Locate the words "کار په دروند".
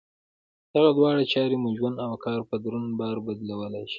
2.25-2.91